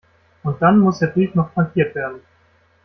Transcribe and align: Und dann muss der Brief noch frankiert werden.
Und 0.41 0.59
dann 0.63 0.79
muss 0.79 0.97
der 0.97 1.09
Brief 1.11 1.35
noch 1.35 1.53
frankiert 1.53 1.93
werden. 1.93 2.21